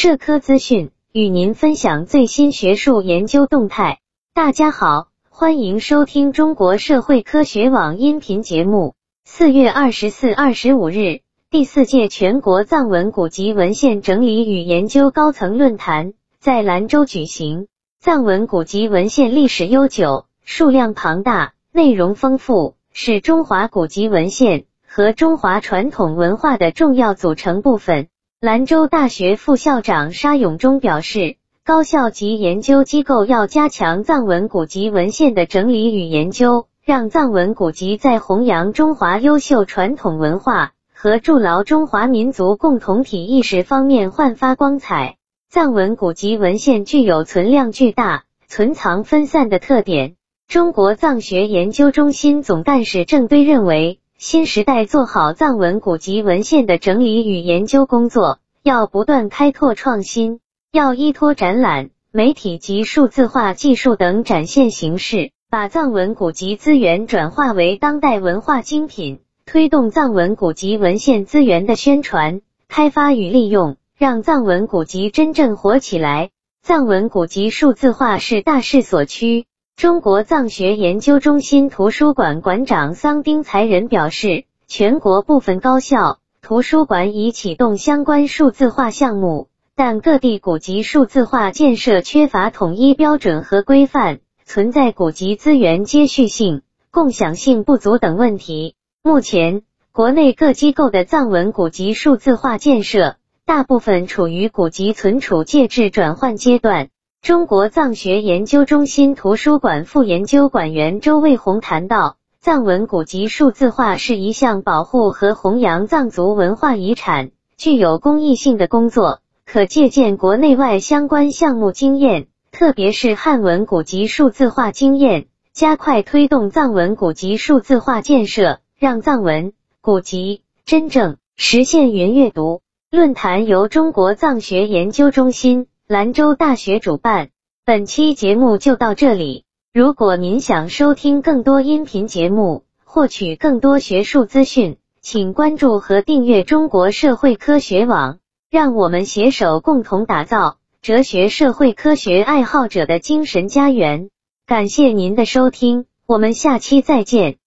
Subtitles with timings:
[0.00, 3.98] 社科资讯，与您分享最新学术研究动态。
[4.32, 8.94] 大家好，欢迎收听中国社会科学网音频节目。
[9.24, 17.66] 四月二十四、二十五日，第四届全国藏文古籍文献整理与研究高层论坛在兰州举行。
[17.98, 24.66] 藏文古籍文献历史悠久，数量庞大，内容丰富，是中华古籍文献。
[24.86, 28.06] 和中华传统文化的重要组成部分。
[28.40, 31.34] 兰州大学副校长沙永忠表示，
[31.64, 45.16] 高校及研究机构要加强藏文古籍文献的整理与研究，让藏文古籍在弘扬中华优秀传统文化和筑牢中华民族共同体意识方面焕发光彩。
[45.50, 50.14] 藏文古籍文献具有存量巨大、存藏分散的特点。
[50.46, 53.98] 中国藏学研究中心总干事郑堆认为。
[54.20, 60.40] 新时代做好藏文古籍文献的整理与研究工作，要不断开拓创新，
[60.72, 76.30] 要依托展览、媒体及数字化技术等展现形式，把藏文古籍资源转化为当代文化精品，推动藏文古籍文献资源的宣传、开发与利用，让藏文古籍真正火起来。
[76.60, 79.46] 藏文古籍数字化是大势所趋。
[79.78, 98.74] 中国藏学研究中心图书馆馆长桑丁才仁表示，全国部分高校图书馆已启动相关数字化项目，但各地古籍数字化建设缺乏统一标准和规范，存在古籍资源接续性、共享性不足等问题。
[99.04, 99.62] 目前，
[99.92, 103.14] 国内各机构的藏文古籍数字化建设，
[103.46, 106.88] 大部分处于古籍存储介质转换阶段。
[107.28, 129.52] 中国藏学研究中心图书馆副研究馆员周卫红谈到，藏文古籍数字化是一项保护和弘扬藏族文化遗产、具有公益性的工作，可借鉴国内外相关项目经验，特别是汉文古籍数字化经验，加快推动藏文古籍数字化建设，让藏文
[129.82, 132.62] 古籍真正实现云阅读。
[132.90, 135.66] 论坛由中国藏学研究中心。
[135.90, 137.30] 兰州大学主办，
[137.64, 139.44] 本期节目就到这里。
[139.72, 148.18] 如果您想收听更多音频节目，获取更多学术资讯，请关注和订阅中国社会科学网。
[148.50, 154.10] 让我们携手共同打造哲学社会科学爱好者的精神家园。
[154.44, 157.38] 感谢您的收听，我们下期再见。